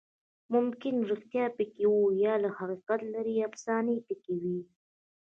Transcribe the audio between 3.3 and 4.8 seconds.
افسانې پکې وي.